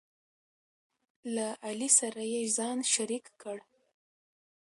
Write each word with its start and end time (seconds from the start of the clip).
له 1.35 1.47
علي 1.65 1.89
سره 1.99 2.21
یې 2.33 2.41
ځان 2.57 2.77
شریک 2.93 3.25
کړ، 3.41 3.57